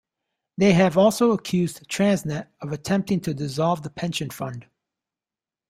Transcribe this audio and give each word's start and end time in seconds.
They 0.57 0.73
have 0.73 0.97
also 0.97 1.29
accused 1.29 1.87
Transnet 1.87 2.47
of 2.59 2.71
attempting 2.71 3.19
to 3.21 3.35
dissolve 3.35 3.83
the 3.83 3.91
pension 3.91 4.31
fund. 4.31 4.65